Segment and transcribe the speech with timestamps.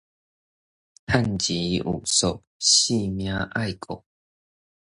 [1.05, 4.01] 賺錢有數，性命愛顧